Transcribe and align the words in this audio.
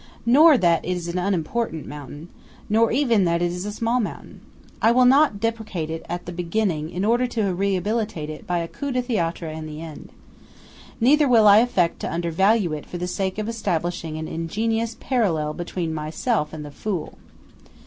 Nor 0.25 0.57
that 0.57 0.83
it 0.83 0.89
is 0.93 1.07
an 1.07 1.19
unimportant 1.19 1.85
mountain; 1.85 2.29
nor 2.67 2.91
even 2.91 3.23
that 3.25 3.39
it 3.43 3.51
is 3.51 3.65
a 3.67 3.71
small 3.71 3.99
mountain. 3.99 4.41
I 4.81 4.91
will 4.91 5.05
not 5.05 5.39
depreciate 5.39 5.91
it 5.91 6.03
at 6.09 6.25
the 6.25 6.31
beginning 6.31 6.89
in 6.89 7.05
order 7.05 7.27
to 7.27 7.53
rehabilitate 7.53 8.27
it 8.27 8.47
by 8.47 8.57
a 8.57 8.67
coup 8.67 8.91
de 8.91 9.03
théâtre 9.03 9.55
in 9.55 9.67
the 9.67 9.79
end. 9.79 10.11
Neither 10.99 11.27
will 11.27 11.47
I 11.47 11.57
affect 11.59 11.99
to 11.99 12.11
undervalue 12.11 12.73
it 12.73 12.87
for 12.87 12.97
the 12.97 13.05
sake 13.05 13.37
of 13.37 13.47
establishing 13.47 14.17
an 14.17 14.27
ingenious 14.27 14.97
parallel 14.99 15.53
between 15.53 15.93
myself 15.93 16.51
and 16.51 16.65
the 16.65 16.71
Fool. 16.71 17.19